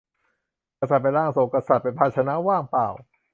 [0.79, 2.87] กษัตริย์เป็นร่างทรง กษัตริย์เป็นภาชนะว่างเปล่า